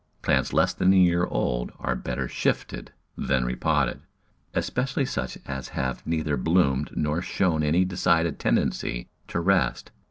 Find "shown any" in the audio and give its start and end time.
7.21-7.85